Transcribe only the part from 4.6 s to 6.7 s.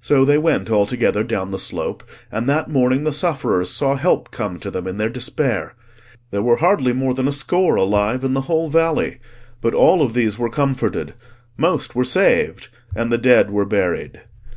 them in their despair. There were